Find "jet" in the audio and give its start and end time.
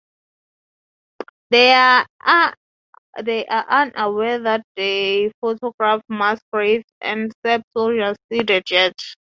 8.65-8.95